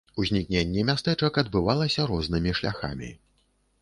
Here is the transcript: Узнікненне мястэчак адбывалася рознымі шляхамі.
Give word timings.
Узнікненне 0.21 0.85
мястэчак 0.87 1.37
адбывалася 1.43 2.07
рознымі 2.13 2.59
шляхамі. 2.61 3.11